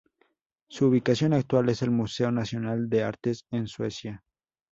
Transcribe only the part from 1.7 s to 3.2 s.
el Museo Nacional de